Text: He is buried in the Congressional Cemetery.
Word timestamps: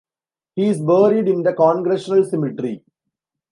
He 0.55 0.65
is 0.65 0.81
buried 0.81 1.27
in 1.27 1.43
the 1.43 1.53
Congressional 1.53 2.25
Cemetery. 2.25 2.83